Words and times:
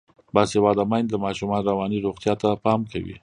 باسواده 0.33 0.83
میندې 0.91 1.09
د 1.11 1.15
ماشومانو 1.25 1.67
رواني 1.69 1.97
روغتیا 2.05 2.33
ته 2.41 2.47
پام 2.63 2.81
کوي. 2.91 3.15